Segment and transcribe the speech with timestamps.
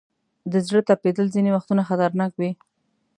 [0.51, 2.51] د زړه ټپېدل ځینې وختونه خطرناک وي.